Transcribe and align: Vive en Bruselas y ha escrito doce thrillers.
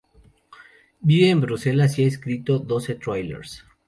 Vive 1.01 1.29
en 1.29 1.41
Bruselas 1.41 1.99
y 1.99 2.05
ha 2.05 2.07
escrito 2.07 2.57
doce 2.57 2.95
thrillers. 2.95 3.63